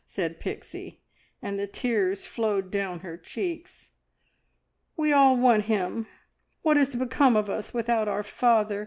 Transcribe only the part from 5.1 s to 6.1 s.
all want him.